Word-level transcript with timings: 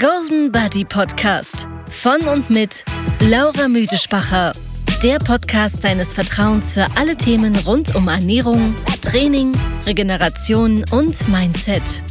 Golden 0.00 0.50
Buddy 0.50 0.86
Podcast 0.86 1.68
von 1.90 2.22
und 2.22 2.48
mit 2.48 2.86
Laura 3.20 3.68
Müdespacher. 3.68 4.52
Der 5.02 5.18
Podcast 5.18 5.84
deines 5.84 6.14
Vertrauens 6.14 6.72
für 6.72 6.86
alle 6.96 7.18
Themen 7.18 7.54
rund 7.66 7.94
um 7.94 8.08
Ernährung, 8.08 8.74
Training, 9.02 9.52
Regeneration 9.86 10.86
und 10.90 11.28
Mindset. 11.28 12.02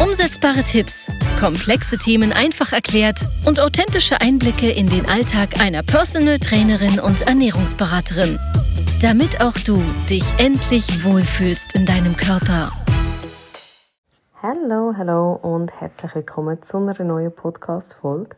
Umsetzbare 0.00 0.62
Tipps, 0.62 1.10
komplexe 1.40 1.98
Themen 1.98 2.32
einfach 2.32 2.72
erklärt 2.72 3.26
und 3.44 3.58
authentische 3.58 4.20
Einblicke 4.20 4.70
in 4.70 4.86
den 4.86 5.04
Alltag 5.04 5.60
einer 5.60 5.82
Personal 5.82 6.38
Trainerin 6.38 7.00
und 7.00 7.22
Ernährungsberaterin. 7.22 8.38
Damit 9.02 9.40
auch 9.40 9.58
du 9.64 9.82
dich 10.08 10.22
endlich 10.38 11.02
wohlfühlst 11.02 11.74
in 11.74 11.84
deinem 11.84 12.16
Körper. 12.16 12.70
Hallo, 14.46 14.92
hallo 14.94 15.38
und 15.40 15.80
herzlich 15.80 16.14
willkommen 16.14 16.60
zu 16.60 16.76
einer 16.76 17.02
neuen 17.02 17.34
Podcast-Folge. 17.34 18.36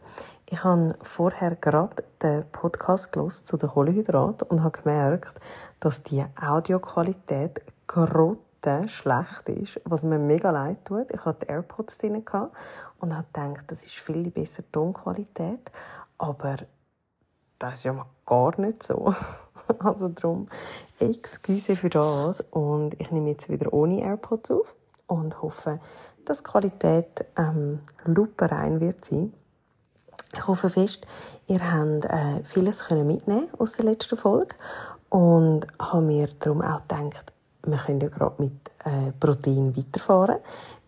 Ich 0.49 0.63
habe 0.63 0.95
vorher 1.03 1.57
gerade 1.57 2.05
den 2.23 2.45
Podcast 2.53 3.11
zu 3.13 3.57
den 3.57 3.69
Kohlenhydraten 3.69 4.47
und 4.47 4.63
habe 4.63 4.79
gemerkt, 4.83 5.41
dass 5.81 6.05
die 6.05 6.25
Audioqualität 6.41 7.61
grotte 7.89 8.87
schlecht 8.87 9.49
ist, 9.49 9.81
was 9.85 10.05
mir 10.05 10.21
mega 10.21 10.53
leid 10.53 10.85
tut. 10.85 11.11
Ich 11.11 11.25
hatte 11.25 11.45
die 11.45 11.51
AirPods 11.51 11.99
drin 11.99 12.23
und 13.01 13.13
habe 13.13 13.27
gedacht, 13.33 13.65
das 13.67 13.83
ist 13.83 13.95
viel 13.97 14.31
besser 14.31 14.63
Tonqualität, 14.71 15.73
aber 16.19 16.59
das 17.59 17.79
ist 17.79 17.85
ja 17.85 18.07
gar 18.25 18.61
nicht 18.61 18.85
so. 18.85 19.13
Also 19.81 20.09
darum, 20.11 20.47
excuse 21.01 21.75
für 21.75 21.91
das 21.91 22.41
und 22.53 22.95
ich 23.01 23.11
nehme 23.11 23.31
jetzt 23.31 23.49
wieder 23.49 23.73
ohne 23.73 24.03
AirPods 24.03 24.53
auf 24.53 24.77
und 25.07 25.43
hoffe, 25.43 25.81
dass 26.25 26.39
die 26.39 26.45
Qualität 26.45 27.25
ähm, 27.37 27.81
luperein 28.05 28.81
wird 28.81 29.05
sein. 29.05 29.33
Ich 30.33 30.47
hoffe 30.47 30.69
fest, 30.69 31.07
ihr 31.47 31.61
habt 31.61 32.05
äh, 32.05 32.43
vieles 32.45 32.85
können 32.85 33.07
mitnehmen 33.07 33.49
aus 33.59 33.73
der 33.73 33.87
letzten 33.87 34.17
Folge 34.17 34.55
und 35.09 35.67
habe 35.79 36.03
mir 36.03 36.29
darum 36.39 36.63
auch 36.63 36.83
gedacht, 36.83 37.33
wir 37.65 37.79
können 37.79 38.01
ja 38.01 38.09
gerade 38.09 38.43
mit 38.43 38.53
äh, 38.85 39.13
Protein 39.19 39.77
weiterfahren, 39.77 40.39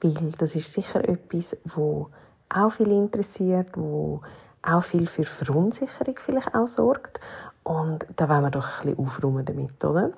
weil 0.01 0.33
das 0.39 0.55
ist 0.55 0.73
sicher 0.73 1.09
etwas, 1.09 1.57
wo 1.65 2.09
auch 2.49 2.71
viel 2.71 2.93
interessiert, 2.93 3.71
wo 3.75 4.21
auch 4.63 4.83
viel 4.83 5.07
für 5.07 5.25
Verunsicherung 5.25 6.17
vielleicht 6.17 6.55
auch 6.55 6.67
sorgt 6.67 7.21
und 7.63 8.07
da 8.17 8.29
wollen 8.29 8.43
wir 8.43 8.51
doch 8.51 8.81
ein 8.81 8.95
bisschen 8.95 9.07
aufräumen 9.07 9.45
damit, 9.45 9.85
oder? 9.85 10.13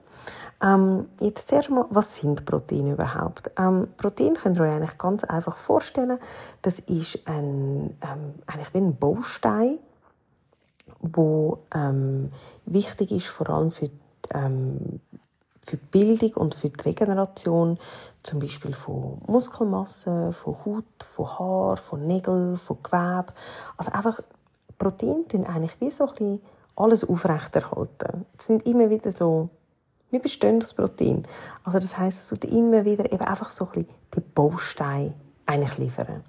Ähm, 0.63 1.09
jetzt 1.21 1.49
zuerst 1.49 1.71
mal, 1.71 1.87
was 1.91 2.17
sind 2.17 2.45
Proteine 2.45 2.93
überhaupt? 2.93 3.51
Ähm, 3.57 3.89
Protein 3.97 4.35
könnt 4.35 4.59
ihr 4.59 4.65
euch 4.65 4.73
eigentlich 4.73 4.99
ganz 4.99 5.25
einfach 5.25 5.57
vorstellen. 5.57 6.19
Das 6.63 6.81
ist 6.81 7.27
ein, 7.27 7.97
ähm, 8.03 8.35
eigentlich 8.47 8.75
wie 8.75 8.79
ein 8.79 8.97
Baustein, 8.97 9.79
wo 11.01 11.59
ähm, 11.75 12.31
wichtig 12.67 13.11
ist, 13.11 13.29
vor 13.29 13.49
allem 13.49 13.71
für, 13.71 13.89
ähm, 14.35 15.01
für 15.63 15.79
die 15.79 15.87
Bildung 15.87 16.35
und 16.35 16.55
für 16.55 16.69
die 16.69 16.81
Regeneration, 16.81 17.79
zum 18.23 18.39
Beispiel 18.39 18.75
von 18.75 19.19
Muskelmasse, 19.27 20.33
von 20.33 20.57
Haut, 20.67 20.85
von 21.03 21.39
Haar, 21.39 21.77
von 21.79 22.07
Nägeln, 22.07 22.59
von 22.59 22.83
Gewebe. 22.83 23.33
Also 23.79 23.93
einfach 23.93 24.21
Proteine 24.77 25.27
tun 25.27 25.47
eigentlich 25.47 25.81
wie 25.81 25.91
so 25.91 26.05
ein 26.05 26.11
bisschen 26.11 26.43
alles 26.77 27.09
aufrechterhalten. 27.09 28.27
Es 28.37 28.47
sind 28.47 28.67
immer 28.67 28.91
wieder 28.91 29.11
so 29.13 29.49
wir 30.11 30.21
bestehen 30.21 30.61
aus 30.61 30.75
Protein. 30.75 31.27
Also 31.65 31.79
das 31.79 31.97
heißt, 31.97 32.25
es 32.25 32.31
wird 32.31 32.45
immer 32.45 32.85
wieder 32.85 33.13
eben 33.13 33.25
einfach 33.25 33.51
so 33.51 33.67
ein 33.67 33.71
bisschen 33.71 33.89
die 34.17 34.21
Bausteine 34.21 35.15
liefern. 35.79 36.25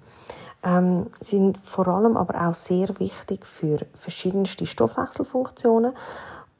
Ähm, 0.64 1.10
sind 1.20 1.58
vor 1.58 1.88
allem 1.88 2.16
aber 2.16 2.48
auch 2.48 2.54
sehr 2.54 2.88
wichtig 3.00 3.46
für 3.46 3.78
verschiedenste 3.94 4.66
Stoffwechselfunktionen 4.66 5.92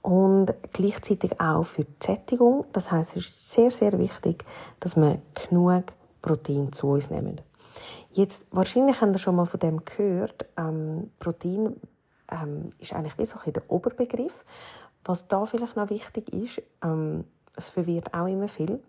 und 0.03 0.53
gleichzeitig 0.73 1.41
auch 1.41 1.65
für 1.65 1.85
die 1.85 1.95
Sättigung. 2.01 2.67
Das 2.73 2.91
heißt, 2.91 3.17
es 3.17 3.25
ist 3.25 3.53
sehr, 3.53 3.71
sehr 3.71 3.99
wichtig, 3.99 4.45
dass 4.81 4.97
wir 4.97 5.23
genug 5.49 5.85
Protein 6.21 6.73
zu 6.73 6.89
uns 6.89 7.11
nehmen. 7.11 7.41
Jetzt, 8.11 8.45
wahrscheinlich 8.51 9.01
haben 9.01 9.13
ihr 9.13 9.19
schon 9.19 9.37
mal 9.37 9.47
von 9.47 9.61
dem 9.61 9.85
gehört, 9.85 10.47
ähm, 10.57 11.11
Protein 11.19 11.77
ähm, 12.31 12.73
ist 12.79 12.93
eigentlich 12.93 13.17
wie 13.19 13.25
so 13.25 13.39
ein 13.45 13.53
der 13.53 13.71
Oberbegriff. 13.71 14.45
Was 15.05 15.27
da 15.29 15.45
vielleicht 15.47 15.77
noch 15.77 15.91
wichtig 15.91 16.33
ist, 16.33 16.63
ähm, 16.83 17.25
es 17.57 17.71
verwirrt 17.71 18.15
auch 18.15 18.27
immer 18.27 18.49
viel. 18.49 18.81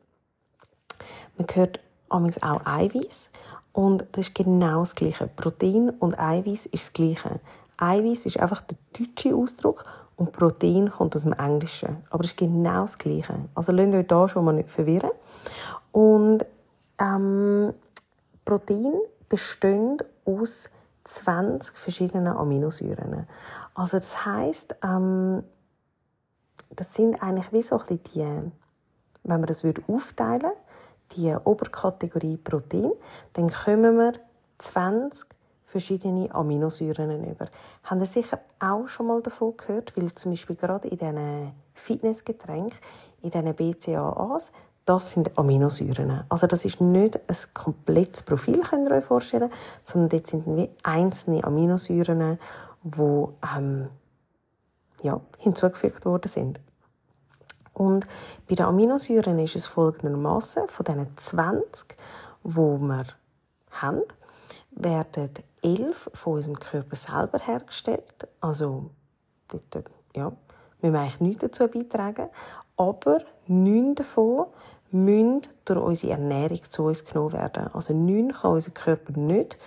Man 1.37 1.47
hört 1.53 1.79
amigs 2.09 2.41
auch 2.41 2.65
Eiweiß 2.65 3.31
und 3.71 4.05
das 4.11 4.27
ist 4.27 4.35
genau 4.35 4.81
das 4.81 4.95
Gleiche. 4.95 5.27
Protein 5.27 5.89
und 5.89 6.17
Eiweiß 6.17 6.67
ist 6.67 6.85
das 6.85 6.93
Gleiche. 6.93 7.39
Eiweiß 7.77 8.27
ist 8.27 8.39
einfach 8.39 8.61
der 8.61 8.77
deutsche 8.97 9.35
Ausdruck 9.35 9.85
und 10.15 10.31
Protein 10.31 10.91
kommt 10.91 11.15
aus 11.15 11.23
dem 11.23 11.33
Englischen. 11.33 11.97
Aber 12.11 12.23
es 12.23 12.31
ist 12.31 12.37
genau 12.37 12.83
das 12.83 12.97
Gleiche. 12.97 13.49
Also 13.55 13.71
lasst 13.71 13.93
euch 13.93 14.07
da 14.07 14.29
schon 14.29 14.45
mal 14.45 14.53
nicht 14.53 14.69
verwirren. 14.69 15.11
Und 15.91 16.45
ähm, 16.99 17.73
Protein 18.45 18.93
besteht 19.27 20.05
aus 20.25 20.69
20 21.05 21.77
verschiedenen 21.77 22.27
Aminosäuren. 22.27 23.27
Also 23.73 23.97
das 23.97 24.25
heißt, 24.25 24.75
ähm, 24.83 25.43
das 26.75 26.93
sind 26.93 27.21
eigentlich 27.21 27.51
wie 27.51 27.63
so 27.63 27.79
ein 27.79 27.99
die, 28.13 28.19
wenn 28.19 28.51
man 29.39 29.45
das 29.45 29.63
würde 29.63 29.83
aufteilen 29.87 30.51
die 31.15 31.35
Oberkategorie 31.43 32.37
Protein, 32.37 32.91
dann 33.33 33.49
kommen 33.51 33.97
wir 33.97 34.13
20 34.57 35.27
verschiedene 35.65 36.33
Aminosäuren 36.33 37.23
über. 37.23 37.47
Haben 37.83 37.99
Sie 38.01 38.05
sicher 38.21 38.39
auch 38.59 38.87
schon 38.87 39.07
mal 39.07 39.21
davon 39.21 39.57
gehört, 39.57 39.95
weil 39.97 40.13
zum 40.13 40.31
Beispiel 40.31 40.55
gerade 40.55 40.87
in 40.87 40.97
diesen 40.97 41.51
Fitnessgetränken, 41.73 42.77
in 43.21 43.31
diesen 43.31 43.55
BCAAs, 43.55 44.51
das 44.85 45.11
sind 45.11 45.37
Aminosäuren. 45.37 46.25
Also 46.29 46.45
das 46.45 46.65
ist 46.65 46.81
nicht 46.81 47.15
ein 47.15 47.35
komplettes 47.53 48.21
Profil, 48.21 48.59
könnt 48.59 48.89
ihr 48.89 48.95
euch 48.95 49.05
vorstellen, 49.05 49.49
sondern 49.83 50.09
dort 50.09 50.27
sind 50.27 50.45
wie 50.45 50.69
einzelne 50.83 51.43
Aminosäuren, 51.43 52.37
die 52.83 53.25
ähm, 53.57 53.87
ja, 55.03 55.21
hinzugefügt 55.37 56.05
worden 56.05 56.27
sind. 56.27 56.59
Und 57.73 58.07
bei 58.47 58.55
den 58.55 58.65
Aminosäuren 58.65 59.39
ist 59.39 59.55
es 59.55 59.67
folgendermaßen: 59.67 60.67
von 60.69 60.85
diesen 60.85 61.17
20, 61.17 61.97
die 62.43 62.55
wir 62.55 63.05
haben, 63.71 64.01
werden 64.71 65.29
11 65.61 66.09
von 66.13 66.33
unserem 66.33 66.59
Körper 66.59 66.95
selber 66.95 67.39
hergestellt. 67.39 68.27
Also, 68.41 68.89
dort, 69.47 69.85
ja, 70.15 70.31
wir 70.81 70.91
müssen 70.91 71.01
eigentlich 71.01 71.21
nichts 71.21 71.41
dazu 71.41 71.67
beitragen. 71.67 72.29
Aber 72.75 73.19
9 73.47 73.95
davon 73.95 74.47
müssen 74.91 75.41
durch 75.65 75.79
unsere 75.79 76.13
Ernährung 76.13 76.61
zu 76.69 76.85
uns 76.85 77.05
genommen 77.05 77.33
werden. 77.33 77.67
Also 77.73 77.93
9 77.93 78.31
kann 78.33 78.51
unser 78.51 78.71
Körper 78.71 79.17
nicht 79.17 79.57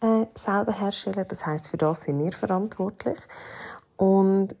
äh, 0.00 0.26
selber 0.34 0.72
herstellen. 0.72 1.24
Das 1.28 1.46
heißt, 1.46 1.68
für 1.68 1.76
das 1.76 2.02
sind 2.02 2.18
wir 2.18 2.32
verantwortlich. 2.32 3.18
Und 3.96 4.56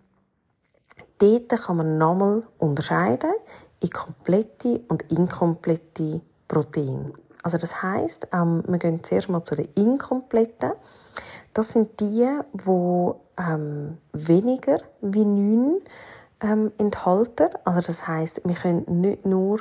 dort 1.22 1.48
kann 1.62 1.76
man 1.76 1.98
nochmal 1.98 2.42
unterscheiden 2.58 3.32
in 3.80 3.90
komplette 3.90 4.80
und 4.88 5.10
inkomplette 5.12 6.20
Proteine. 6.48 7.12
Also 7.42 7.58
das 7.58 7.82
heißt, 7.82 8.28
ähm, 8.32 8.62
wir 8.66 8.78
gehen 8.78 9.02
zuerst 9.02 9.28
mal 9.28 9.42
zu 9.44 9.54
den 9.54 9.68
inkompletten. 9.74 10.72
Das 11.54 11.72
sind 11.72 12.00
die, 12.00 12.28
die 12.52 13.12
ähm, 13.38 13.98
weniger 14.12 14.78
wie 15.00 15.24
9 15.24 15.80
ähm, 16.42 16.72
enthalten. 16.78 17.48
Also 17.64 17.86
das 17.86 18.06
heißt, 18.06 18.42
wir 18.44 18.54
können 18.54 18.84
nicht 19.00 19.24
nur, 19.24 19.60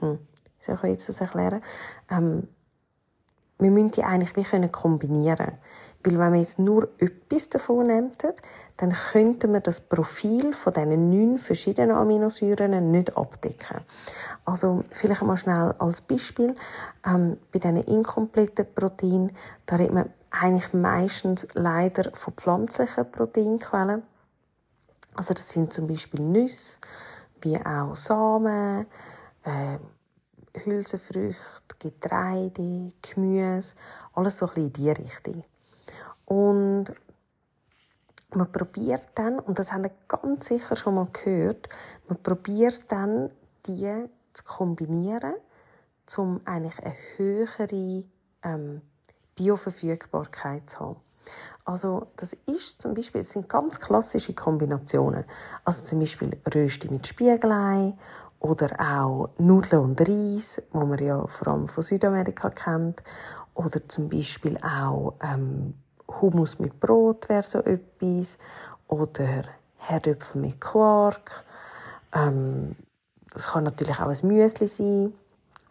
hm, 0.00 0.18
soll 0.58 0.78
ich 0.82 0.90
jetzt 0.90 1.08
das 1.08 1.20
erklären, 1.20 1.62
ähm, 2.10 2.48
wir 3.64 3.70
müssen 3.70 3.92
die 3.92 4.04
eigentlich 4.04 4.36
wie 4.36 4.42
können 4.42 4.70
kombinieren. 4.70 5.52
Weil 6.04 6.18
wenn 6.18 6.34
wir 6.34 6.40
jetzt 6.40 6.58
nur 6.58 6.86
etwas 6.98 7.48
davon 7.48 7.86
nehmen, 7.86 8.12
dann 8.76 8.92
könnten 8.92 9.54
wir 9.54 9.60
das 9.60 9.80
Profil 9.80 10.52
von 10.52 10.74
diesen 10.74 11.08
neun 11.08 11.38
verschiedenen 11.38 11.96
Aminosäuren 11.96 12.90
nicht 12.90 13.16
abdecken. 13.16 13.80
Also 14.44 14.84
vielleicht 14.90 15.22
mal 15.22 15.38
schnell 15.38 15.74
als 15.78 16.02
Beispiel, 16.02 16.54
ähm, 17.06 17.38
bei 17.52 17.58
diesen 17.58 17.78
inkompletten 17.78 18.66
Proteinen, 18.74 19.32
da 19.64 19.76
redet 19.76 19.94
man 19.94 20.10
eigentlich 20.30 20.74
meistens 20.74 21.46
leider 21.54 22.10
von 22.12 22.34
pflanzlichen 22.34 23.10
Proteinquellen. 23.10 24.02
Also 25.14 25.32
das 25.32 25.48
sind 25.48 25.72
zum 25.72 25.86
Beispiel 25.86 26.20
Nüsse, 26.20 26.80
wie 27.40 27.56
auch 27.64 27.96
Samen, 27.96 28.86
äh, 29.44 29.78
Hülsenfrüchte, 30.62 31.76
Getreide, 31.78 32.90
Gemüse, 33.02 33.76
alles 34.14 34.38
so 34.38 34.46
ein 34.46 34.50
bisschen 34.50 34.66
in 34.66 34.72
diese 34.72 34.98
Richtung. 34.98 35.44
Und 36.26 36.94
man 38.34 38.50
probiert 38.50 39.08
dann, 39.14 39.38
und 39.38 39.58
das 39.58 39.72
haben 39.72 39.84
wir 39.84 39.92
ganz 40.08 40.46
sicher 40.46 40.76
schon 40.76 40.94
mal 40.94 41.08
gehört, 41.12 41.68
man 42.08 42.22
probiert 42.22 42.84
dann, 42.88 43.30
die 43.66 44.08
zu 44.32 44.44
kombinieren, 44.44 45.34
um 46.16 46.40
eigentlich 46.44 46.78
eine 46.80 46.94
höhere 47.16 48.04
ähm, 48.42 48.82
Bioverfügbarkeit 49.36 50.68
zu 50.68 50.80
haben. 50.80 51.00
Also 51.64 52.08
das 52.16 52.36
ist 52.46 52.82
zum 52.82 52.92
Beispiel, 52.94 53.22
das 53.22 53.30
sind 53.30 53.48
ganz 53.48 53.80
klassische 53.80 54.34
Kombinationen. 54.34 55.24
Also 55.64 55.84
zum 55.84 56.00
Beispiel 56.00 56.36
Rösti 56.54 56.88
mit 56.90 57.06
Spiegelei 57.06 57.94
oder 58.44 58.78
auch 58.78 59.30
Nudeln 59.38 59.82
und 59.82 60.00
Reis, 60.02 60.60
wo 60.70 60.84
man 60.84 61.02
ja 61.02 61.26
vor 61.26 61.48
allem 61.48 61.66
von 61.66 61.82
Südamerika 61.82 62.50
kennt. 62.50 63.02
Oder 63.54 63.88
zum 63.88 64.10
Beispiel 64.10 64.58
auch 64.58 65.14
ähm, 65.22 65.72
Hummus 66.06 66.58
mit 66.58 66.78
Brot 66.78 67.26
wäre 67.30 67.42
so 67.42 67.60
etwas. 67.60 68.38
Oder 68.86 69.44
Herdöpfel 69.78 70.42
mit 70.42 70.60
Quark. 70.60 71.44
Ähm, 72.12 72.76
das 73.32 73.48
kann 73.48 73.64
natürlich 73.64 73.98
auch 73.98 74.08
ein 74.08 74.28
Müsli 74.28 74.68
sein 74.68 75.14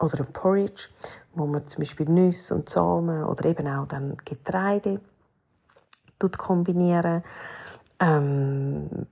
oder 0.00 0.18
ein 0.18 0.32
Porridge, 0.32 0.88
wo 1.32 1.46
man 1.46 1.68
zum 1.68 1.78
Beispiel 1.78 2.08
Nüsse 2.08 2.56
und 2.56 2.68
Samen 2.68 3.22
oder 3.22 3.44
eben 3.44 3.68
auch 3.68 3.86
dann 3.86 4.16
Getreide 4.24 5.00
kombinieren. 6.38 7.22
Ähm, 8.00 9.06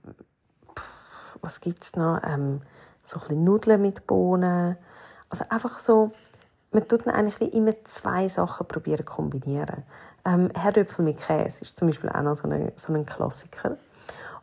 was 1.41 1.61
gibt's 1.61 1.95
noch? 1.95 2.19
Ähm, 2.23 2.61
so 3.03 3.17
ein 3.17 3.21
bisschen 3.21 3.43
Nudeln 3.43 3.81
mit 3.81 4.07
Bohnen. 4.07 4.77
Also 5.29 5.45
einfach 5.49 5.79
so, 5.79 6.11
man 6.71 6.87
tut 6.87 7.05
dann 7.05 7.13
eigentlich 7.13 7.39
wie 7.39 7.57
immer 7.57 7.73
zwei 7.83 8.27
Sachen 8.27 8.67
probieren 8.67 9.05
kombinieren. 9.05 9.83
Ähm, 10.25 10.49
Herdöpfel 10.55 11.03
mit 11.03 11.17
Käse 11.17 11.61
ist 11.61 11.77
zum 11.77 11.89
Beispiel 11.89 12.09
auch 12.09 12.21
noch 12.21 12.35
so, 12.35 12.47
eine, 12.47 12.71
so 12.75 12.93
ein 12.93 13.05
Klassiker. 13.05 13.77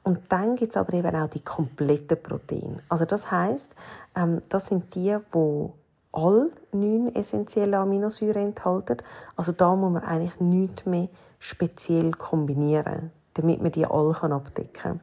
Und 0.02 0.20
dann 0.30 0.56
gibt 0.56 0.70
es 0.70 0.76
aber 0.76 0.92
eben 0.94 1.14
auch 1.14 1.28
die 1.28 1.44
kompletten 1.44 2.22
Proteine. 2.22 2.82
Also 2.88 3.04
das 3.04 3.30
heißt, 3.30 3.68
ähm, 4.16 4.42
das 4.48 4.66
sind 4.66 4.94
die, 4.94 5.16
die 5.34 5.70
all 6.12 6.50
neun 6.72 7.14
essentielle 7.14 7.78
Aminosäuren 7.78 8.48
enthalten. 8.48 8.98
Also 9.36 9.52
da 9.52 9.74
muss 9.74 9.92
man 9.92 10.04
eigentlich 10.04 10.40
nichts 10.40 10.86
mehr 10.86 11.08
speziell 11.38 12.12
kombinieren, 12.12 13.10
damit 13.34 13.62
man 13.62 13.72
die 13.72 13.86
alle 13.86 14.14
abdecken 14.20 14.72
kann. 14.72 15.00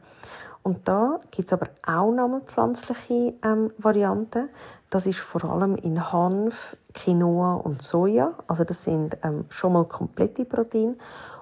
Und 0.63 0.88
da 0.88 1.19
gibt 1.31 1.48
es 1.48 1.54
aber 1.54 1.69
auch 1.86 2.12
noch 2.12 2.42
pflanzliche 2.45 3.36
ähm, 3.44 3.71
Varianten. 3.77 4.50
Das 4.89 5.06
ist 5.06 5.19
vor 5.19 5.45
allem 5.45 5.75
in 5.75 6.12
Hanf, 6.12 6.75
Quinoa 6.94 7.56
und 7.56 7.81
Soja. 7.81 8.33
Also 8.48 8.63
das 8.63 8.83
sind 8.83 9.18
ähm, 9.24 9.45
schon 9.50 9.74
mal 9.74 9.86
komplette 9.86 10.45
Proteine. 10.45 10.95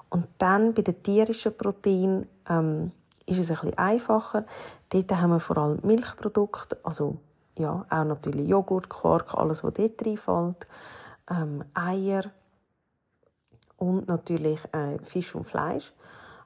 Und 0.09 0.27
dann 0.37 0.73
bei 0.73 0.81
den 0.81 1.01
tierischen 1.01 1.57
Proteinen 1.57 2.27
ähm, 2.49 2.91
ist 3.25 3.39
es 3.39 3.49
ein 3.49 3.55
bisschen 3.55 3.77
einfacher. 3.77 4.45
Dort 4.89 5.11
haben 5.11 5.31
wir 5.31 5.39
vor 5.39 5.57
allem 5.57 5.79
Milchprodukte, 5.83 6.77
also 6.83 7.17
ja, 7.57 7.85
auch 7.89 8.03
natürlich 8.03 8.47
Joghurt, 8.47 8.89
Quark, 8.89 9.33
alles, 9.33 9.63
was 9.63 9.73
dort 9.73 10.05
reinfällt. 10.05 10.67
Ähm, 11.29 11.63
Eier 11.73 12.23
und 13.77 14.07
natürlich 14.07 14.59
äh, 14.73 14.99
Fisch 14.99 15.33
und 15.35 15.45
Fleisch. 15.45 15.93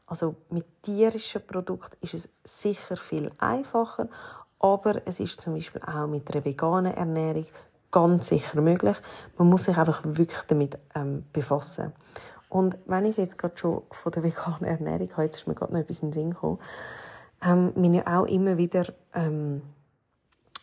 Also 0.10 0.36
mit 0.50 0.66
tierischen 0.82 1.46
Produkten 1.46 1.96
ist 2.02 2.16
es 2.16 2.30
sicher 2.44 2.98
viel 2.98 3.32
einfacher, 3.38 4.10
aber 4.60 5.02
es 5.06 5.20
ist 5.20 5.40
zum 5.40 5.54
Beispiel 5.54 5.82
auch 5.84 6.08
mit 6.08 6.34
einer 6.34 6.44
veganen 6.44 6.94
Ernährung 6.94 7.46
ganz 7.92 8.30
sicher 8.30 8.60
möglich. 8.60 8.98
Man 9.38 9.50
muss 9.50 9.66
sich 9.66 9.78
einfach 9.78 10.02
wirklich 10.04 10.42
damit 10.48 10.80
ähm, 10.96 11.26
befassen. 11.32 11.94
Und 12.50 12.76
wenn 12.88 13.06
ich 13.06 13.18
jetzt 13.18 13.38
gerade 13.38 13.56
schon 13.56 13.84
von 13.92 14.12
der 14.12 14.24
veganen 14.24 14.66
Ernährung 14.66 15.12
habe, 15.14 15.24
jetzt 15.26 15.38
ist 15.38 15.48
mir 15.48 15.54
gerade 15.54 15.74
noch 15.74 15.80
etwas 15.80 16.00
in 16.00 16.10
den 16.10 16.14
Sinn 16.14 16.30
gekommen, 16.32 16.60
ähm, 17.46 17.72
wir 17.76 17.92
ja 17.92 18.20
auch 18.20 18.26
immer 18.26 18.58
wieder 18.58 18.86
ähm, 19.14 19.62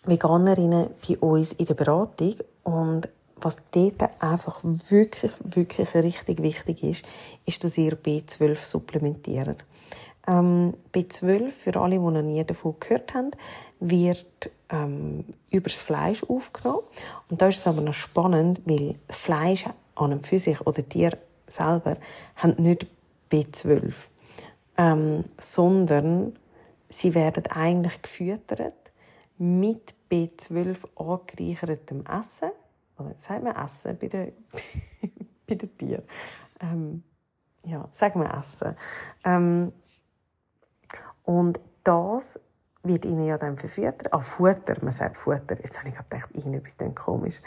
Veganerinnen 0.05 0.91
bei 1.09 1.19
uns 1.19 1.53
in 1.53 1.67
der 1.67 1.75
Beratung 1.75 2.35
und 2.65 3.09
was 3.41 3.57
dort 3.71 4.03
einfach 4.23 4.61
wirklich, 4.63 5.33
wirklich 5.43 5.95
richtig 5.95 6.43
wichtig 6.43 6.83
ist, 6.83 7.05
ist, 7.45 7.65
dass 7.65 7.79
ihr 7.79 7.93
B12 7.93 8.65
supplementiert. 8.65 9.65
Ähm, 10.27 10.75
B12, 10.93 11.51
für 11.51 11.77
alle, 11.77 11.97
die 11.97 11.99
noch 11.99 12.23
nie 12.23 12.43
davon 12.45 12.75
gehört 12.81 13.15
haben, 13.15 13.31
wird 13.79 14.51
ähm, 14.71 15.25
über 15.51 15.71
Fleisch 15.71 16.25
aufgenommen. 16.25 16.83
Und 17.29 17.41
da 17.41 17.49
ist 17.49 17.59
es 17.59 17.67
aber 17.67 17.83
noch 17.83 17.95
spannend, 17.95 18.61
weil 18.65 18.97
Fleisch 19.09 19.67
an 19.95 20.23
für 20.23 20.39
sich 20.39 20.61
oder 20.67 20.87
Tier 20.89 21.17
selber 21.47 21.97
haben 22.37 22.55
nicht 22.59 22.87
B12, 23.31 23.93
ähm, 24.79 25.25
sondern 25.39 26.37
sie 26.89 27.15
werden 27.15 27.47
eigentlich 27.47 28.03
gefüttert 28.03 28.75
mit 29.39 29.95
B12 30.11 30.77
angereichertem 30.97 32.05
Essen 32.07 32.51
oder 32.99 33.15
sagt 33.19 33.43
man 33.43 33.57
Essen 33.57 33.99
bei 33.99 34.09
den, 34.09 34.33
bei? 35.47 36.03
Ähm, 36.61 37.03
ja, 37.65 37.87
sagen 37.91 38.21
wir 38.21 38.33
Essen. 38.33 38.77
Ähm, 39.25 39.73
und 41.25 41.61
das 41.85 42.41
wird 42.83 43.05
ihnen 43.05 43.27
ja 43.27 43.39
dann 43.39 43.57
verfüttert. 43.59 44.13
Ah, 44.13 44.21
Futter, 44.21 44.77
man 44.83 44.93
sagt 44.93 45.17
Futter. 45.17 45.57
Jetzt 45.61 45.79
habe 45.79 45.89
ich 45.89 45.97
gedacht, 45.97 46.31
irgendetwas 46.35 46.77
klingt 46.77 46.97
komisch. 46.97 47.43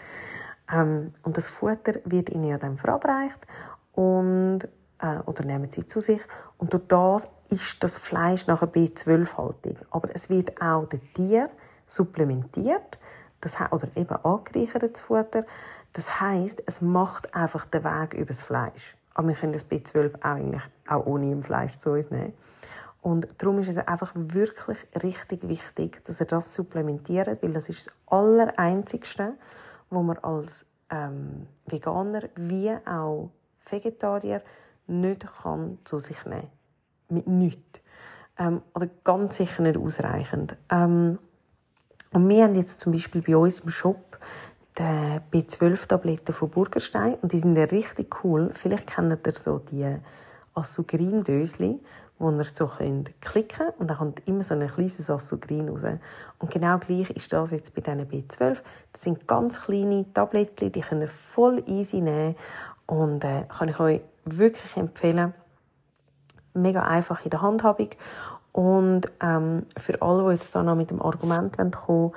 Ähm, 0.72 1.14
und 1.24 1.38
das 1.38 1.48
Futter 1.48 1.96
wird 2.06 2.30
ihnen 2.30 2.46
ja 2.46 2.58
dann 2.58 2.78
verabreicht 2.78 3.48
und 3.94 4.62
äh, 5.00 5.20
oder 5.26 5.44
nehmen 5.44 5.72
sie 5.72 5.88
zu 5.88 6.00
sich 6.00 6.22
und 6.58 6.74
durch 6.74 6.84
das 6.88 7.30
ist 7.50 7.84
das 7.84 7.98
Fleisch 7.98 8.48
nachher 8.48 8.72
B12-haltig. 8.72 9.78
Aber 9.90 10.14
es 10.14 10.30
wird 10.30 10.62
auch 10.62 10.86
den 10.86 11.02
Tier 11.14 11.50
supplementiert 11.88 13.00
das, 13.42 13.58
oder 13.72 13.88
eben 13.96 14.16
angereichertes 14.16 15.02
Futter. 15.02 15.46
Das 15.94 16.20
heißt, 16.20 16.64
es 16.66 16.82
macht 16.82 17.34
einfach 17.36 17.66
den 17.66 17.84
Weg 17.84 18.14
übers 18.14 18.44
Fleisch. 18.44 18.96
Aber 19.14 19.28
wir 19.28 19.36
können 19.36 19.54
das 19.54 19.70
B12 19.70 20.16
auch, 20.20 20.24
eigentlich 20.24 20.64
auch 20.88 21.06
ohne 21.06 21.32
im 21.32 21.44
Fleisch 21.44 21.78
zu 21.78 21.92
uns 21.92 22.12
nehmen. 22.12 22.34
Und 23.02 23.28
darum 23.38 23.60
ist 23.60 23.70
es 23.70 23.78
einfach 23.78 24.12
wirklich 24.14 24.78
richtig 25.02 25.48
wichtig, 25.48 26.04
dass 26.06 26.20
er 26.20 26.26
das 26.26 26.54
supplementiert, 26.54 27.42
weil 27.42 27.54
das 27.54 27.70
ist 27.70 27.88
das 27.88 27.94
Allereinzigste, 28.08 29.34
wo 29.90 30.04
man 30.04 30.18
als 30.18 30.68
ähm, 30.90 31.48
Veganer 31.66 32.24
wie 32.36 32.72
auch 32.86 33.32
Vegetarier 33.70 34.42
nicht 34.88 35.26
kann 35.42 35.78
zu 35.84 36.00
sich 36.00 36.26
nehmen 36.26 36.50
Mit 37.10 37.28
nichts. 37.28 37.82
Ähm, 38.38 38.62
oder 38.74 38.88
ganz 39.04 39.38
sicher 39.38 39.64
nicht 39.64 39.78
ausreichend. 39.78 40.58
Ähm, 40.70 41.20
und 42.12 42.28
wir 42.28 42.44
haben 42.44 42.56
jetzt 42.56 42.80
zum 42.80 42.94
Beispiel 42.94 43.22
bei 43.22 43.38
uns 43.38 43.60
im 43.60 43.70
Shop 43.70 44.18
die 44.78 44.84
B12-Tabletten 45.32 46.34
von 46.34 46.50
Burgerstein 46.50 47.16
und 47.16 47.32
die 47.32 47.40
sind 47.40 47.56
ja 47.56 47.66
richtig 47.66 48.24
cool. 48.24 48.52
Vielleicht 48.54 48.88
kennt 48.88 49.28
ihr 49.28 49.34
so 49.36 49.60
die 49.60 49.98
Assugrin-Dösli, 50.54 51.80
wo 52.18 52.32
ihr 52.32 52.46
so 52.54 52.68
könnt 52.68 53.20
klicken 53.22 53.70
und 53.78 53.90
dann 53.90 53.98
kommt 53.98 54.28
immer 54.28 54.44
so 54.44 54.54
ein 54.54 54.68
kleines 54.68 55.10
Assugrin 55.10 55.70
raus. 55.70 55.84
Und 56.40 56.52
genau 56.52 56.78
gleich 56.78 57.10
ist 57.12 57.32
das 57.32 57.52
jetzt 57.52 57.76
bei 57.76 57.82
diesen 57.82 58.08
B12. 58.10 58.58
Das 58.94 59.02
sind 59.04 59.28
ganz 59.28 59.62
kleine 59.62 60.12
Tabletten, 60.14 60.72
die 60.72 60.82
können 60.82 61.08
voll 61.08 61.64
easy 61.68 62.02
nehmen 62.02 62.36
und 62.86 63.24
äh, 63.24 63.46
kann 63.50 63.70
ich 63.70 63.80
euch 63.80 64.02
wirklich 64.26 64.78
empfehlen. 64.78 65.34
Mega 66.54 66.82
einfach 66.82 67.24
in 67.24 67.30
der 67.30 67.42
Handhabung 67.42 67.90
und 68.60 69.10
ähm, 69.22 69.66
für 69.78 70.02
alle, 70.02 70.26
die 70.26 70.36
jetzt 70.36 70.54
da 70.54 70.64
noch 70.64 70.76
mit 70.76 70.92
dem 70.92 71.02
Argument 71.02 71.56
kommen 71.72 72.12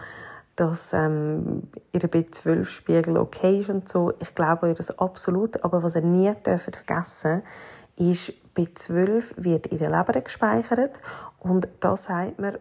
dass 0.57 0.93
ähm, 0.93 1.63
ihre 1.93 2.09
B12-Spiegel 2.09 3.17
okay 3.17 3.61
ist 3.61 3.71
und 3.71 3.89
so, 3.89 4.13
ich 4.21 4.35
glaube 4.35 4.67
euch 4.67 4.77
das 4.77 4.99
absolut. 4.99 5.65
Aber 5.65 5.83
was 5.83 5.95
ihr 5.95 6.03
nie 6.03 6.35
dürft 6.45 6.77
vergessen 6.77 7.43
ist, 7.97 8.35
B12 8.55 9.33
wird 9.37 9.69
in 9.69 9.79
der 9.79 9.89
Leber 9.89 10.21
gespeichert 10.21 11.01
und 11.39 11.69
da 11.81 11.97
sagt 11.97 12.39
man, 12.39 12.59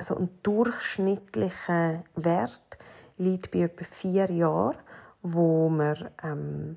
so 0.00 0.16
ein 0.16 0.30
durchschnittlicher 0.42 2.02
Wert 2.14 2.78
liegt 3.18 3.50
bei 3.50 3.58
etwa 3.60 3.84
vier 3.84 4.30
Jahren, 4.30 4.76
wo 5.22 5.68
man 5.68 6.08
ähm, 6.22 6.76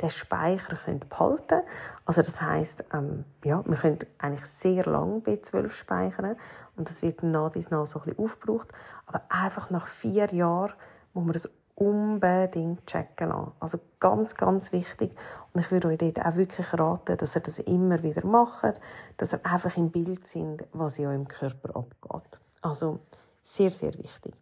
den 0.00 0.10
Speicher 0.10 0.76
behalten 1.08 1.46
können. 1.48 1.62
Also 2.04 2.22
das 2.22 2.40
heißt, 2.40 2.84
ähm, 2.92 3.24
ja, 3.44 3.62
wir 3.66 3.76
können 3.76 3.98
eigentlich 4.18 4.46
sehr 4.46 4.84
lange 4.84 5.18
B12 5.18 5.70
speichern 5.70 6.36
und 6.76 6.88
das 6.88 7.02
wird 7.02 7.22
nach 7.22 7.50
dies 7.50 7.70
nach 7.70 7.86
so 7.86 8.00
ein 8.00 8.04
bisschen 8.04 8.24
aufgebraucht. 8.24 8.68
Aber 9.06 9.22
einfach 9.28 9.70
nach 9.70 9.86
vier 9.86 10.26
Jahren 10.32 10.72
muss 11.12 11.24
man 11.24 11.34
es 11.34 11.54
unbedingt 11.74 12.86
checken 12.86 13.30
lassen. 13.30 13.52
Also 13.58 13.80
ganz, 13.98 14.34
ganz 14.34 14.72
wichtig. 14.72 15.12
Und 15.52 15.62
ich 15.62 15.70
würde 15.70 15.88
euch 15.88 15.98
dort 15.98 16.24
auch 16.24 16.36
wirklich 16.36 16.72
raten, 16.78 17.16
dass 17.16 17.36
ihr 17.36 17.40
das 17.40 17.58
immer 17.58 18.02
wieder 18.02 18.24
macht, 18.24 18.80
dass 19.16 19.32
ihr 19.32 19.44
einfach 19.44 19.76
im 19.76 19.90
Bild 19.90 20.26
sind, 20.26 20.64
was 20.72 20.98
in 20.98 21.06
eurem 21.06 21.26
Körper 21.26 21.76
abgeht. 21.76 22.38
Also 22.60 23.00
sehr, 23.42 23.70
sehr 23.70 23.94
wichtig. 23.98 24.34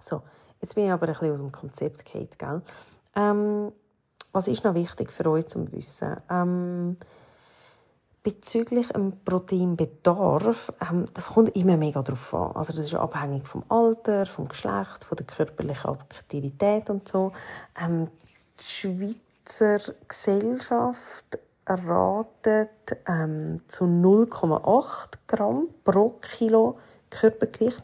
So, 0.00 0.22
jetzt 0.60 0.74
bin 0.74 0.84
ich 0.84 0.92
aber 0.92 1.06
ein 1.06 1.12
bisschen 1.12 1.32
aus 1.32 1.38
dem 1.38 1.52
Konzept 1.52 2.04
Kate, 2.04 2.36
gell? 2.38 2.62
Ähm, 3.16 3.72
was 4.34 4.48
ist 4.48 4.64
noch 4.64 4.74
wichtig 4.74 5.10
für 5.10 5.30
euch 5.30 5.46
zu 5.46 5.70
wissen? 5.72 6.16
Ähm, 6.30 6.98
bezüglich 8.22 8.88
dem 8.88 9.12
Proteinbedarf, 9.24 10.72
ähm, 10.90 11.06
das 11.14 11.28
kommt 11.28 11.56
immer 11.56 11.78
mega 11.78 12.02
darauf 12.02 12.34
an. 12.34 12.56
Also 12.56 12.72
das 12.74 12.86
ist 12.86 12.94
abhängig 12.94 13.46
vom 13.46 13.64
Alter, 13.70 14.26
vom 14.26 14.48
Geschlecht, 14.48 15.04
von 15.04 15.16
der 15.16 15.26
körperlichen 15.26 15.90
Aktivität 15.90 16.90
und 16.90 17.08
so. 17.08 17.32
Ähm, 17.80 18.08
die 18.60 18.64
Schweiz 18.64 19.16
Schweizer 19.46 19.94
Gesellschaft 20.08 21.38
ratet 21.66 22.70
ähm, 23.06 23.60
zu 23.66 23.84
0,8 23.84 25.18
Gramm 25.26 25.68
pro 25.84 26.10
Kilo 26.20 26.78
Körpergewicht. 27.10 27.82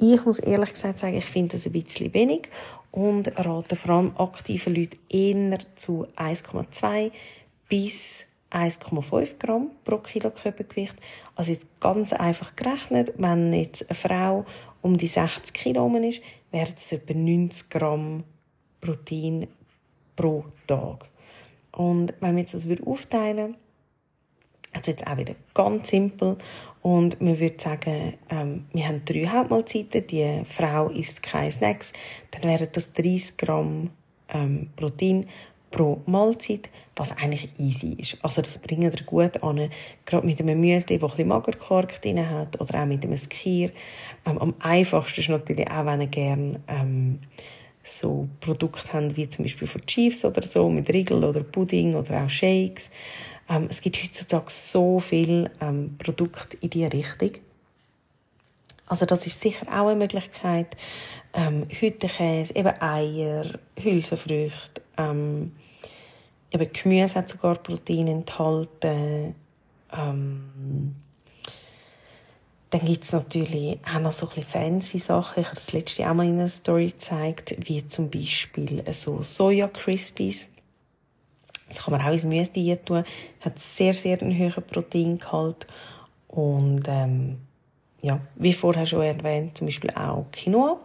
Ich 0.00 0.24
muss 0.24 0.38
ehrlich 0.38 0.72
gesagt 0.72 0.98
sagen, 0.98 1.14
ich 1.14 1.26
finde 1.26 1.56
das 1.56 1.66
ein 1.66 1.72
bisschen 1.72 2.12
wenig 2.14 2.48
und 2.94 3.26
rate 3.44 3.74
vor 3.74 3.96
allem 3.96 4.16
aktiven 4.18 4.76
Leuten 4.76 4.98
eher 5.08 5.58
zu 5.74 6.06
1,2 6.16 7.10
bis 7.68 8.26
1,5 8.52 9.36
Gramm 9.40 9.72
pro 9.82 9.98
Kilo 9.98 10.30
Körpergewicht. 10.30 10.94
Also 11.34 11.50
jetzt 11.50 11.66
ganz 11.80 12.12
einfach 12.12 12.54
gerechnet, 12.54 13.12
wenn 13.16 13.52
jetzt 13.52 13.90
eine 13.90 13.96
Frau 13.96 14.46
um 14.80 14.96
die 14.96 15.08
60 15.08 15.52
Kilo 15.52 15.88
ist, 15.96 16.22
wären 16.52 16.74
es 16.76 16.92
etwa 16.92 17.14
90 17.14 17.68
Gramm 17.68 18.22
Protein 18.80 19.48
pro 20.14 20.44
Tag. 20.68 21.10
Und 21.72 22.14
wenn 22.20 22.36
wir 22.36 22.42
jetzt 22.42 22.54
das 22.54 22.68
aufteilen 22.86 23.56
also 24.74 24.90
jetzt 24.90 25.06
auch 25.06 25.16
wieder 25.16 25.34
ganz 25.54 25.88
simpel 25.88 26.36
und 26.82 27.18
man 27.22 27.40
würde 27.40 27.56
sagen, 27.58 28.14
ähm, 28.28 28.66
wir 28.74 28.86
haben 28.86 29.02
drei 29.06 29.26
Hauptmahlzeiten, 29.26 30.06
die 30.06 30.42
Frau 30.46 30.90
isst 30.90 31.22
keine 31.22 31.50
Snacks, 31.50 31.94
dann 32.30 32.42
wären 32.42 32.68
das 32.72 32.92
30 32.92 33.38
Gramm 33.38 33.90
ähm, 34.28 34.68
Protein 34.76 35.26
pro 35.70 36.02
Mahlzeit, 36.04 36.68
was 36.94 37.16
eigentlich 37.16 37.48
easy 37.58 37.94
ist. 37.98 38.18
Also 38.22 38.42
das 38.42 38.58
bringt 38.58 38.82
ihr 38.82 39.04
gut 39.06 39.42
an, 39.42 39.70
gerade 40.04 40.26
mit 40.26 40.40
einem 40.40 40.60
Müsli, 40.60 40.98
das 40.98 41.10
ein 41.10 41.16
bisschen 41.16 41.28
Magerkork 41.28 42.02
drin 42.02 42.28
hat, 42.28 42.60
oder 42.60 42.82
auch 42.82 42.86
mit 42.86 43.02
einem 43.02 43.16
Skier. 43.16 43.70
Ähm, 44.26 44.38
am 44.38 44.54
einfachsten 44.60 45.22
ist 45.22 45.30
natürlich 45.30 45.70
auch, 45.70 45.86
wenn 45.86 46.02
ihr 46.02 46.06
gerne 46.06 46.60
ähm, 46.68 47.18
so 47.82 48.28
Produkte 48.40 48.92
habt, 48.92 49.16
wie 49.16 49.28
zum 49.28 49.44
Beispiel 49.44 49.66
von 49.66 49.84
Chiefs 49.86 50.24
oder 50.24 50.42
so, 50.42 50.68
mit 50.68 50.88
Riegel 50.90 51.24
oder 51.24 51.42
Pudding 51.42 51.94
oder 51.94 52.24
auch 52.24 52.30
Shakes. 52.30 52.90
Ähm, 53.48 53.68
es 53.70 53.80
gibt 53.80 54.02
heutzutage 54.02 54.50
so 54.50 55.00
viele 55.00 55.50
ähm, 55.60 55.96
Produkte 55.98 56.56
in 56.60 56.70
diese 56.70 56.92
Richtung. 56.92 57.32
Also 58.86 59.06
das 59.06 59.26
ist 59.26 59.40
sicher 59.40 59.66
auch 59.68 59.88
eine 59.88 59.96
Möglichkeit. 59.96 60.76
Ähm, 61.32 61.66
Hüttenkäse, 61.68 62.54
eben 62.54 62.80
Eier, 62.80 63.58
Hülsenfrüchte, 63.80 64.82
ähm, 64.98 65.52
eben 66.50 66.72
Gemüse 66.72 67.16
hat 67.16 67.28
sogar 67.28 67.56
Protein 67.56 68.06
enthalten. 68.08 69.34
Ähm, 69.92 70.94
dann 72.70 72.84
gibt 72.84 73.04
es 73.04 73.12
natürlich 73.12 73.78
auch 73.86 74.00
noch 74.00 74.12
so 74.12 74.26
ein 74.26 74.30
bisschen 74.30 74.44
fancy 74.44 74.98
Sachen. 74.98 75.42
Ich 75.42 75.46
habe 75.46 75.56
das 75.56 75.72
letzte 75.72 76.10
auch 76.10 76.14
mal 76.14 76.26
in 76.26 76.38
einer 76.38 76.48
Story 76.48 76.86
gezeigt, 76.86 77.54
wie 77.68 77.86
zum 77.86 78.10
Beispiel 78.10 78.82
so 78.92 79.22
Soja 79.22 79.68
Crispies. 79.68 80.53
Das 81.74 81.84
kann 81.84 81.92
man 81.92 82.06
auch 82.06 82.12
ins 82.12 82.24
Müsli 82.24 82.76
tun. 82.84 83.04
Hat 83.40 83.58
sehr, 83.58 83.94
sehr 83.94 84.20
einen 84.20 84.38
hohen 84.38 84.62
Proteingehalt. 84.62 85.66
Und, 86.28 86.84
ähm, 86.86 87.38
ja, 88.00 88.20
wie 88.36 88.52
vorher 88.52 88.86
schon 88.86 89.02
erwähnt, 89.02 89.56
zum 89.56 89.66
Beispiel 89.66 89.90
auch 89.90 90.26
Quinoa. 90.32 90.78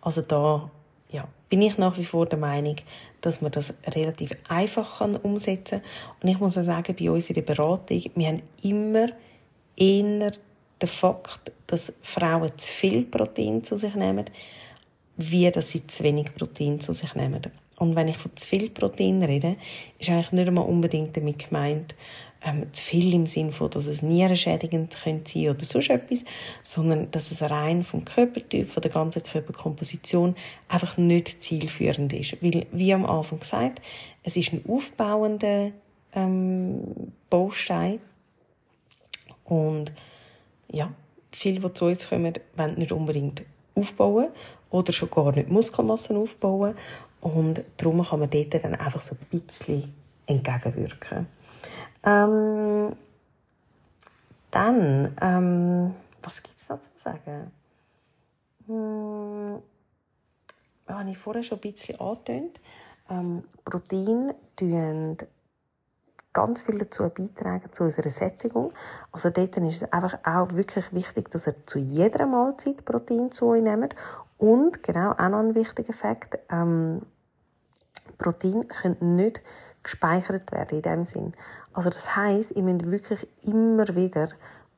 Also 0.00 0.22
da, 0.22 0.70
ja, 1.10 1.28
bin 1.48 1.62
ich 1.62 1.76
nach 1.78 1.98
wie 1.98 2.04
vor 2.04 2.26
der 2.26 2.38
Meinung, 2.38 2.76
dass 3.20 3.40
man 3.40 3.52
das 3.52 3.74
relativ 3.86 4.32
einfach 4.48 4.98
kann 4.98 5.16
umsetzen 5.16 5.80
kann. 5.80 6.16
Und 6.22 6.28
ich 6.28 6.38
muss 6.38 6.56
auch 6.56 6.62
sagen, 6.62 6.96
bei 6.98 7.10
uns 7.10 7.28
in 7.28 7.34
der 7.34 7.42
Beratung, 7.42 8.02
wir 8.14 8.28
haben 8.28 8.42
immer 8.62 9.08
eher 9.76 10.32
den 10.82 10.88
Fakt, 10.88 11.52
dass 11.66 11.92
Frauen 12.02 12.52
zu 12.56 12.72
viel 12.72 13.04
Protein 13.04 13.64
zu 13.64 13.76
sich 13.76 13.94
nehmen, 13.94 14.26
wie 15.16 15.50
dass 15.50 15.70
sie 15.70 15.86
zu 15.86 16.04
wenig 16.04 16.34
Protein 16.34 16.80
zu 16.80 16.92
sich 16.92 17.14
nehmen. 17.14 17.42
Und 17.78 17.94
wenn 17.94 18.08
ich 18.08 18.16
von 18.16 18.34
zu 18.36 18.46
viel 18.46 18.70
Protein 18.70 19.22
rede, 19.22 19.56
ist 19.98 20.08
eigentlich 20.10 20.32
nicht 20.32 20.48
einmal 20.48 20.66
unbedingt 20.66 21.16
damit 21.16 21.46
gemeint, 21.48 21.94
ähm, 22.42 22.72
zu 22.72 22.82
viel 22.82 23.12
im 23.14 23.26
Sinn 23.26 23.52
von, 23.52 23.70
dass 23.70 23.86
es 23.86 24.02
nierenschädigend 24.02 24.94
könnte 25.02 25.30
sein 25.30 25.50
oder 25.50 25.64
sonst 25.64 25.90
etwas, 25.90 26.24
sondern 26.62 27.10
dass 27.10 27.30
es 27.30 27.42
rein 27.42 27.82
vom 27.82 28.04
Körpertyp, 28.04 28.70
von 28.70 28.82
der 28.82 28.90
ganzen 28.90 29.22
Körperkomposition 29.22 30.36
einfach 30.68 30.96
nicht 30.96 31.42
zielführend 31.42 32.12
ist. 32.12 32.42
Weil, 32.42 32.66
wie 32.72 32.94
am 32.94 33.04
Anfang 33.04 33.40
gesagt, 33.40 33.82
es 34.22 34.36
ist 34.36 34.52
ein 34.52 34.64
aufbauender 34.68 35.72
ähm, 36.14 37.12
Baustein 37.28 38.00
und 39.44 39.92
ja, 40.70 40.92
viele, 41.32 41.60
die 41.60 41.74
zu 41.74 41.86
uns 41.86 42.08
kommen, 42.08 42.34
wollen 42.56 42.78
nicht 42.78 42.92
unbedingt 42.92 43.42
aufbauen 43.74 44.28
oder 44.70 44.92
schon 44.92 45.10
gar 45.10 45.32
nicht 45.32 45.48
Muskelmassen 45.48 46.16
aufbauen 46.16 46.76
und 47.20 47.62
darum 47.76 48.04
kann 48.04 48.20
man 48.20 48.30
dort 48.30 48.54
dann 48.54 48.74
einfach 48.74 49.00
so 49.00 49.16
ein 49.16 49.40
bisschen 49.40 49.94
entgegenwirken. 50.26 51.26
Ähm, 52.04 52.96
dann, 54.50 55.16
ähm, 55.20 55.94
was 56.22 56.42
gibt 56.42 56.56
es 56.56 56.68
noch 56.68 56.80
zu 56.80 56.90
sagen? 56.94 57.50
Hm, 58.66 59.62
habe 60.88 61.10
ich 61.10 61.18
vorher 61.18 61.42
schon 61.42 61.58
ein 61.58 61.60
bisschen 61.72 62.00
angetönt. 62.00 62.60
Ähm, 63.08 63.44
Protein 63.64 64.34
tun 64.56 65.16
ganz 66.32 66.62
viel 66.62 66.78
dazu 66.78 67.08
beitragen, 67.08 67.72
zu 67.72 67.84
unserer 67.84 68.10
Sättigung. 68.10 68.72
Also 69.10 69.30
dort 69.30 69.56
ist 69.56 69.82
es 69.82 69.92
einfach 69.92 70.18
auch 70.22 70.52
wirklich 70.52 70.92
wichtig, 70.92 71.30
dass 71.30 71.46
ihr 71.46 71.64
zu 71.64 71.78
jeder 71.78 72.26
Mahlzeit 72.26 72.84
Protein 72.84 73.32
zu 73.32 73.46
euch 73.46 73.62
nehmt. 73.62 73.94
Und 74.38 74.82
genau, 74.82 75.12
auch 75.12 75.28
noch 75.28 75.38
ein 75.38 75.54
wichtiger 75.54 75.92
Fakt, 75.92 76.38
ähm, 76.50 77.02
Protein 78.18 78.68
können 78.68 79.16
nicht 79.16 79.40
gespeichert 79.82 80.52
werden 80.52 80.76
in 80.76 80.82
dem 80.82 81.04
Sinn. 81.04 81.32
Also 81.72 81.90
das 81.90 82.16
heißt, 82.16 82.52
ihr 82.52 82.62
müsst 82.62 82.90
wirklich 82.90 83.28
immer 83.44 83.86
wieder 83.94 84.28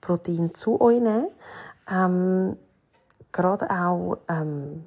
Protein 0.00 0.54
zu 0.54 0.80
euch 0.80 1.00
nehmen. 1.00 1.28
Ähm, 1.90 2.56
gerade 3.32 3.70
auch, 3.70 4.18
ähm, 4.28 4.84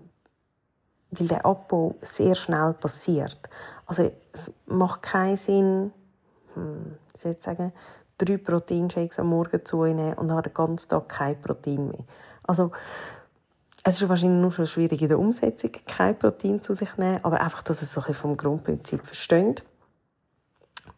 weil 1.11 1.27
der 1.27 1.45
Abbau 1.45 1.95
sehr 2.01 2.35
schnell 2.35 2.73
passiert. 2.73 3.49
Also 3.85 4.11
es 4.31 4.51
macht 4.65 5.01
keinen 5.01 5.37
Sinn, 5.37 5.93
hm, 6.53 6.97
ich 7.13 7.43
sagen, 7.43 7.73
drei 8.17 8.37
Proteinshakes 8.37 9.19
am 9.19 9.27
Morgen 9.27 9.65
zu 9.65 9.79
euch 9.79 9.95
nehmen 9.95 10.13
und 10.13 10.27
dann 10.27 10.43
den 10.43 10.53
ganzen 10.53 10.89
Tag 10.89 11.09
kein 11.09 11.41
Protein 11.41 11.87
mehr. 11.87 12.05
Also 12.43 12.71
es 13.83 14.01
ist 14.01 14.09
wahrscheinlich 14.09 14.41
nur 14.41 14.51
schon 14.51 14.67
schwierig 14.67 15.01
in 15.01 15.07
der 15.07 15.19
Umsetzung, 15.19 15.71
kein 15.88 16.17
Protein 16.17 16.61
zu 16.61 16.73
sich 16.73 16.97
nehmen, 16.97 17.23
aber 17.23 17.41
einfach, 17.41 17.63
dass 17.63 17.81
es 17.81 17.91
so 17.91 18.01
ein 18.01 18.13
vom 18.13 18.38
Grundprinzip 18.38 19.05
versteht. 19.05 19.63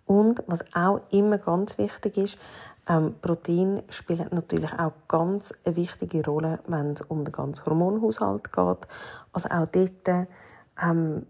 Und 0.05 0.43
was 0.47 0.65
auch 0.75 1.01
immer 1.11 1.37
ganz 1.37 1.77
wichtig 1.77 2.17
ist, 2.17 2.37
ähm, 2.87 3.15
Protein 3.21 3.83
spielen 3.87 4.27
natürlich 4.31 4.73
auch 4.73 4.91
ganz 5.07 5.53
eine 5.63 5.77
wichtige 5.77 6.25
Rolle, 6.25 6.59
wenn 6.67 6.91
es 6.91 7.01
um 7.01 7.23
den 7.23 7.31
ganzen 7.31 7.65
Hormonhaushalt 7.65 8.51
geht. 8.51 8.87
Also 9.31 9.49
auch 9.49 9.67
dort 9.67 10.27
ähm, 10.81 11.25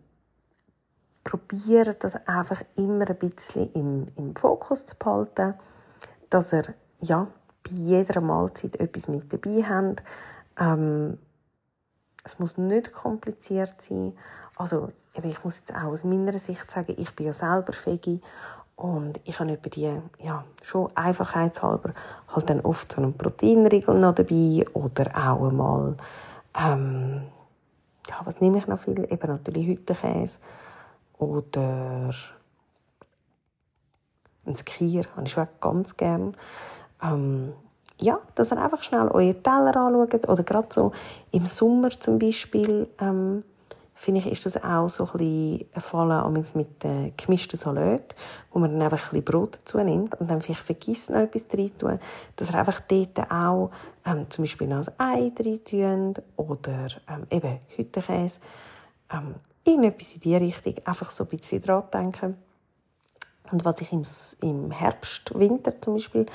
probieren, 1.24 1.96
das 2.00 2.28
einfach 2.28 2.64
immer 2.76 3.08
ein 3.08 3.18
bisschen 3.18 3.72
im, 3.74 4.08
im 4.16 4.36
Fokus 4.36 4.88
zu 4.88 4.96
behalten, 4.98 5.54
dass 6.32 6.52
er 6.54 6.74
ja, 7.00 7.28
bei 7.64 7.72
jeder 7.72 8.22
Mahlzeit 8.22 8.78
etwas 8.78 9.08
mit 9.08 9.32
dabei 9.32 9.64
hat. 9.64 10.04
Ähm, 10.60 11.20
es 12.24 12.40
muss 12.40 12.58
nicht 12.58 12.94
kompliziert 12.94 13.82
sein. 13.82 14.14
Also, 14.56 14.92
ich 15.22 15.44
muss 15.44 15.60
jetzt 15.60 15.74
auch 15.74 15.84
aus 15.84 16.04
meiner 16.04 16.38
Sicht 16.40 16.70
sagen, 16.72 16.96
ich 16.98 17.16
bin 17.16 17.28
ja 17.28 17.34
selber 17.34 17.74
Veggie 17.74 18.22
und 18.76 19.20
ich 19.26 19.40
habe 19.40 19.54
über 19.54 19.70
die, 19.70 20.00
ja, 20.20 20.44
schon 20.62 20.96
einfachheitshalber 20.96 21.94
halt 22.34 22.50
dann 22.50 22.62
oft 22.62 22.92
so 22.92 23.02
einen 23.02 23.18
Proteinriegel 23.18 24.00
noch 24.00 24.16
dabei 24.16 24.66
oder 24.74 25.12
auch 25.16 25.48
einmal, 25.48 25.96
ähm, 26.60 27.24
ja, 28.10 28.22
was 28.24 28.42
nehme 28.42 28.58
ich 28.58 28.68
noch 28.68 28.80
viel? 28.80 29.08
Eben 29.12 29.28
natürlich 29.28 29.68
Hüttenkäse 29.68 30.40
oder 31.18 32.14
ein 34.46 34.56
Skier, 34.56 35.06
habe 35.16 35.26
ich 35.26 35.34
schon 35.34 35.48
ganz 35.62 35.96
gern. 35.96 36.36
Ähm, 37.02 37.54
ja, 38.04 38.20
dass 38.36 38.52
ihr 38.52 38.62
einfach 38.62 38.84
schnell 38.84 39.08
eure 39.08 39.42
Teller 39.42 39.76
anschaut 39.76 40.28
oder 40.28 40.44
gerade 40.44 40.68
so 40.70 40.92
im 41.32 41.46
Sommer 41.46 41.90
zum 41.90 42.20
Beispiel, 42.20 42.88
ähm, 43.00 43.44
finde 43.96 44.20
ich, 44.20 44.28
ist 44.28 44.46
das 44.46 44.62
auch 44.62 44.90
so 44.90 45.06
ein 45.06 45.12
bisschen 45.14 45.66
ein 45.74 45.82
Fall 45.82 46.44
mit 46.56 46.84
äh, 46.84 47.14
gemischten 47.16 47.58
Salat, 47.58 48.16
wo 48.52 48.60
man 48.60 48.72
dann 48.72 48.82
einfach 48.82 48.98
ein 48.98 49.22
bisschen 49.22 49.24
Brot 49.24 49.60
dazu 49.60 49.78
nimmt 49.80 50.20
und 50.20 50.30
dann 50.30 50.42
vielleicht 50.42 50.62
vergisst 50.62 51.10
noch 51.10 51.20
etwas 51.20 51.46
rein 51.58 51.72
tun, 51.78 52.00
dass 52.36 52.50
ihr 52.50 52.56
einfach 52.56 52.82
dort 52.82 53.32
auch 53.32 53.72
ähm, 54.06 54.30
zum 54.30 54.44
Beispiel 54.44 54.68
noch 54.68 54.86
ein 54.86 54.94
Ei 54.98 55.32
rein 55.40 55.64
tun 55.64 56.14
oder 56.36 56.88
ähm, 57.08 57.26
eben 57.30 57.60
Hüttenkäse, 57.70 58.42
ähm, 59.12 59.36
irgendetwas 59.64 60.14
in 60.14 60.20
die 60.20 60.36
Richtung, 60.36 60.76
einfach 60.84 61.10
so 61.10 61.24
ein 61.24 61.30
bisschen 61.30 61.62
dran 61.62 61.84
denken. 61.94 62.36
Und 63.54 63.66
was 63.66 63.82
ich 63.82 63.94
im, 63.94 64.02
im 64.42 64.72
Herbst, 64.72 65.32
Winter 65.38 65.80
zum 65.80 65.94
Beispiel 65.94 66.26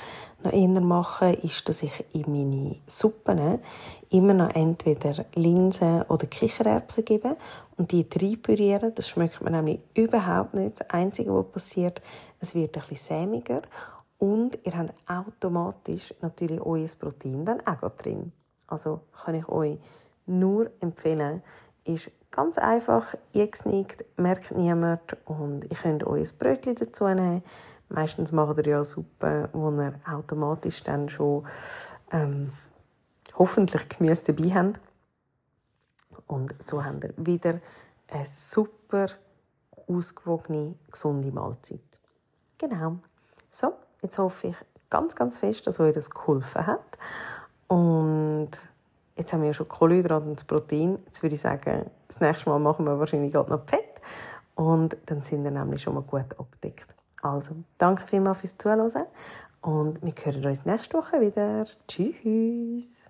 noch 0.41 0.53
eher 0.53 0.69
mache, 0.79 1.33
ist, 1.33 1.67
dass 1.67 1.83
ich 1.83 2.05
in 2.13 2.23
meine 2.31 2.77
Suppen 2.87 3.59
immer 4.09 4.33
noch 4.33 4.55
entweder 4.55 5.25
Linsen 5.35 6.03
oder 6.03 6.27
Kichererbsen 6.27 7.03
gebe 7.03 7.35
und 7.75 7.91
die 7.91 8.07
reinpürieren. 8.09 8.95
Das 8.95 9.09
schmeckt 9.09 9.41
man 9.41 9.51
nämlich 9.51 9.81
überhaupt 9.95 10.53
nicht. 10.53 10.79
Das 10.79 10.89
Einzige, 10.91 11.35
was 11.35 11.51
passiert, 11.51 12.01
es 12.39 12.55
wird 12.55 12.77
ein 12.77 12.83
bisschen 12.87 13.17
sämiger 13.17 13.63
und 14.17 14.57
ihr 14.63 14.77
habt 14.77 14.93
automatisch 15.05 16.13
natürlich 16.21 16.61
euer 16.61 16.87
Protein 16.97 17.43
dann 17.43 17.59
auch 17.67 17.89
drin. 17.97 18.31
Also 18.67 19.01
kann 19.25 19.35
ich 19.35 19.49
euch 19.49 19.77
nur 20.25 20.71
empfehlen, 20.79 21.43
ist 21.83 22.11
ganz 22.31 22.57
einfach 22.57 23.15
eingesnickt, 23.35 24.05
merkt 24.17 24.51
niemand 24.51 25.17
und 25.25 25.63
ihr 25.65 25.77
könnt 25.77 26.03
euer 26.05 26.25
Brötchen 26.37 26.75
dazu 26.75 27.07
nehmen. 27.07 27.43
Meistens 27.89 28.31
macht 28.31 28.57
ihr 28.59 28.67
ja 28.67 28.83
Suppe, 28.83 29.49
wo 29.51 29.71
ihr 29.71 29.99
automatisch 30.07 30.83
dann 30.83 31.09
schon 31.09 31.47
ähm, 32.11 32.53
hoffentlich 33.35 33.89
Gemüse 33.89 34.31
dabei 34.31 34.53
habt. 34.53 34.79
Und 36.27 36.53
so 36.61 36.83
habt 36.83 37.03
ihr 37.03 37.13
wieder 37.17 37.59
eine 38.07 38.25
super 38.25 39.07
ausgewogene, 39.87 40.75
gesunde 40.91 41.31
Mahlzeit. 41.31 41.79
Genau. 42.59 42.99
So, 43.49 43.73
jetzt 44.01 44.19
hoffe 44.19 44.49
ich 44.49 44.55
ganz, 44.89 45.15
ganz 45.15 45.39
fest, 45.39 45.65
dass 45.65 45.79
euch 45.79 45.93
das 45.93 46.11
geholfen 46.11 46.67
hat. 46.67 46.97
Und 47.67 48.51
Jetzt 49.19 49.33
haben 49.33 49.41
wir 49.41 49.47
ja 49.47 49.53
schon 49.53 49.67
Kohlenhydrate 49.67 50.25
und 50.25 50.39
das 50.39 50.45
Protein. 50.45 50.97
Jetzt 51.05 51.21
würde 51.21 51.35
ich 51.35 51.41
sagen, 51.41 51.91
das 52.07 52.21
nächste 52.21 52.49
Mal 52.49 52.57
machen 52.57 52.85
wir 52.85 52.97
wahrscheinlich 52.97 53.33
gerade 53.33 53.49
noch 53.49 53.65
Fett. 53.65 54.01
Und 54.55 54.95
dann 55.07 55.21
sind 55.21 55.43
wir 55.43 55.51
nämlich 55.51 55.81
schon 55.81 55.93
mal 55.93 56.03
gut 56.03 56.39
abgedeckt. 56.39 56.87
Also, 57.21 57.55
danke 57.77 58.07
vielmals 58.07 58.39
fürs 58.39 58.57
Zuhören 58.57 58.79
und 59.61 60.01
wir 60.01 60.13
hören 60.23 60.45
uns 60.45 60.65
nächste 60.65 60.97
Woche 60.97 61.19
wieder. 61.19 61.65
Tschüss! 61.85 63.08